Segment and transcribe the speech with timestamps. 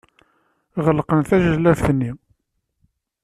[0.85, 2.11] Ɣelqen tajellabt-nni.